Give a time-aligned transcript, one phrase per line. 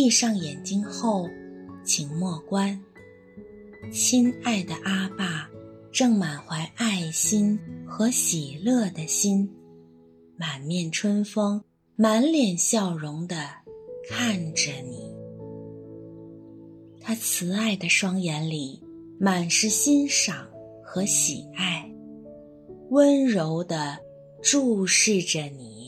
[0.00, 1.28] 闭上眼睛后，
[1.84, 2.80] 请默观。
[3.92, 5.50] 亲爱的阿爸，
[5.90, 9.50] 正满怀爱心和喜乐的心，
[10.36, 11.60] 满面春风、
[11.96, 13.48] 满脸笑容地
[14.08, 15.12] 看着你。
[17.00, 18.80] 他慈爱的双眼里
[19.18, 20.46] 满是欣赏
[20.84, 21.90] 和喜爱，
[22.90, 23.98] 温柔地
[24.44, 25.87] 注视着你。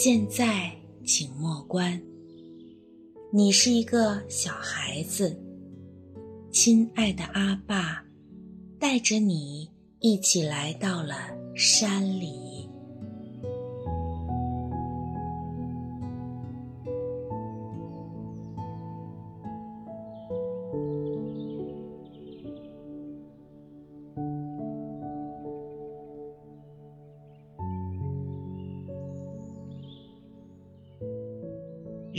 [0.00, 0.70] 现在，
[1.04, 2.00] 请莫关。
[3.32, 5.36] 你是一个小孩子，
[6.52, 8.04] 亲爱的阿爸，
[8.78, 11.16] 带着你一起来到了
[11.56, 12.47] 山里。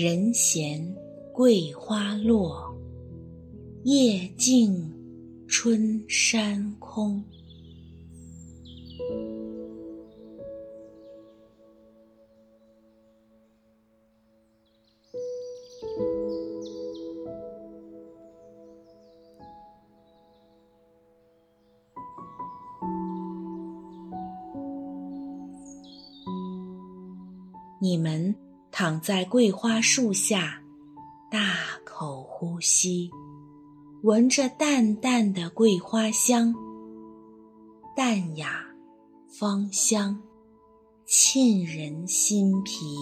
[0.01, 0.95] 人闲
[1.33, 2.73] 桂花落，
[3.83, 4.89] 夜静
[5.45, 7.21] 春山空。
[27.81, 28.48] 你们。
[28.81, 30.61] 躺在桂花树下，
[31.29, 33.11] 大口呼吸，
[34.03, 36.55] 闻着淡淡的桂花香，
[37.93, 38.65] 淡雅
[39.27, 40.21] 芳香，
[41.05, 42.95] 沁人心脾。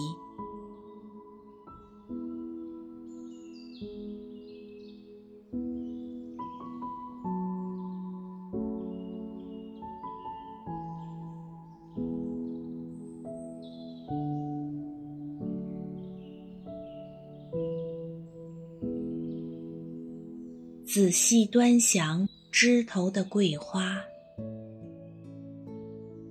[20.90, 23.98] 仔细端详枝头的桂花。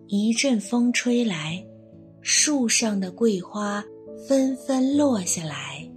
[0.08, 1.64] 一阵风吹来，
[2.24, 3.86] 树上的桂花
[4.28, 5.88] 纷纷落下来，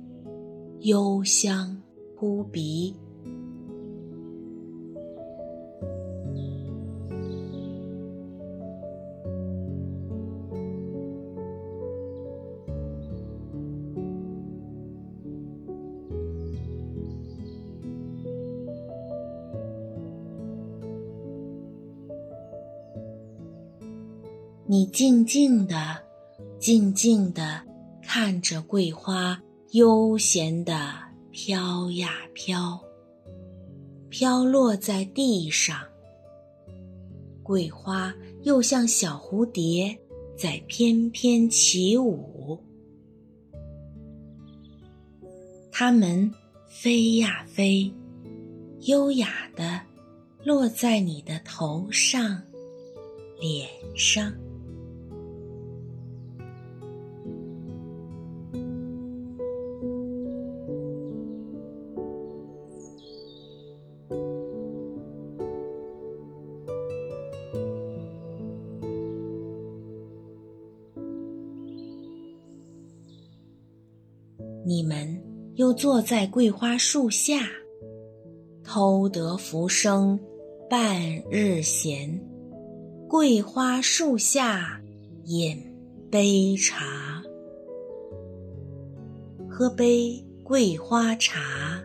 [0.80, 1.74] 幽香
[2.18, 2.94] 扑鼻。
[24.72, 25.74] 你静静地、
[26.60, 27.60] 静静地
[28.04, 30.94] 看着桂花，悠闲地
[31.32, 32.80] 飘呀飘，
[34.08, 35.80] 飘落在地上。
[37.42, 38.14] 桂花
[38.44, 39.98] 又像小蝴蝶，
[40.38, 42.56] 在翩翩起舞。
[45.72, 46.32] 它们
[46.68, 47.92] 飞呀飞，
[48.82, 49.80] 优雅地
[50.44, 52.40] 落在你的头上、
[53.40, 54.32] 脸上。
[75.60, 77.46] 又坐在桂花树下，
[78.64, 80.18] 偷得浮生
[80.70, 80.98] 半
[81.30, 82.18] 日闲。
[83.06, 84.80] 桂花树下
[85.26, 85.62] 饮
[86.10, 87.22] 杯茶，
[89.50, 91.78] 喝杯桂花茶，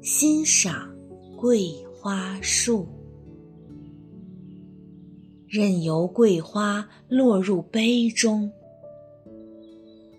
[0.00, 0.90] 欣赏
[1.36, 2.88] 桂花树，
[5.46, 8.50] 任由桂花落入杯中。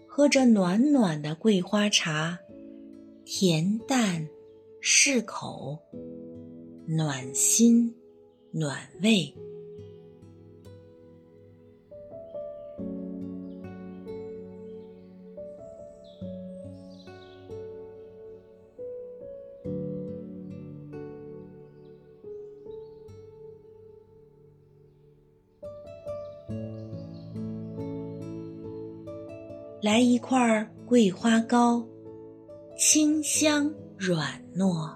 [0.07, 2.39] 喝着暖暖的桂花茶，
[3.25, 4.29] 恬淡
[4.79, 5.79] 适口，
[6.85, 7.91] 暖心
[8.51, 9.33] 暖胃。
[29.81, 31.83] 来一块桂花糕，
[32.77, 34.93] 清香软糯，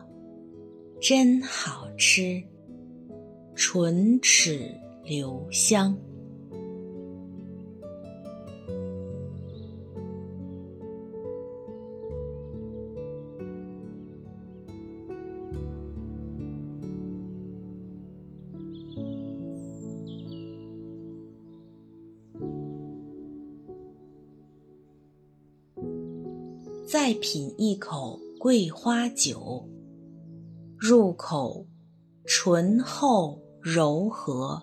[1.00, 2.44] 真好吃，
[3.56, 4.70] 唇齿
[5.06, 5.98] 留香。
[26.92, 29.64] 再品一口桂花酒，
[30.76, 31.64] 入口
[32.26, 34.60] 醇厚柔和，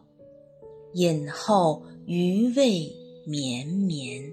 [0.95, 2.93] 饮后余味
[3.29, 4.25] 绵绵。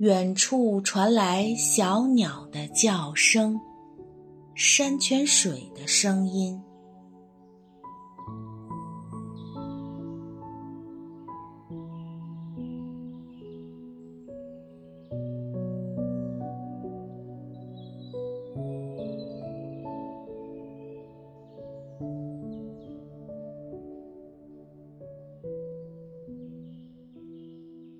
[0.00, 3.60] 远处传来小鸟的叫声，
[4.54, 6.58] 山泉水的声音。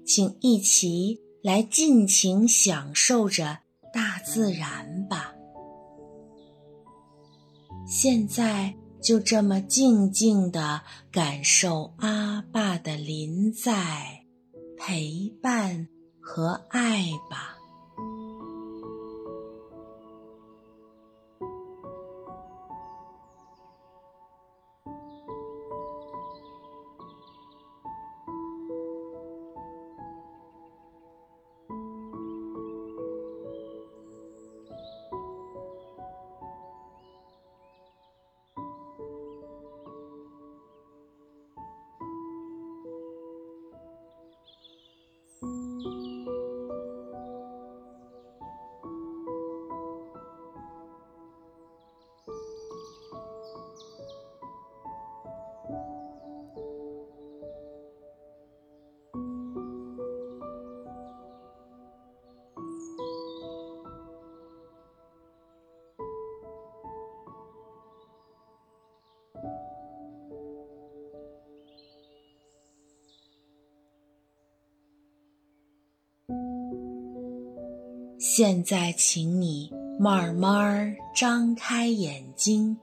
[0.07, 1.30] 请一起。
[1.42, 3.59] 来尽情享受着
[3.92, 5.35] 大自然吧。
[7.87, 14.25] 现在就这么静静的感受阿爸的临在、
[14.78, 15.88] 陪伴
[16.20, 17.60] 和爱吧。
[78.23, 82.77] 现在，请你慢慢张开眼睛，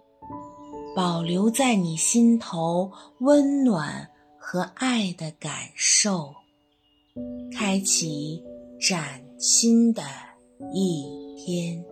[0.96, 6.34] 保留在你心头温暖和爱的感受，
[7.56, 8.44] 开启
[8.82, 10.02] 崭新的
[10.74, 11.06] 一
[11.38, 11.86] 天。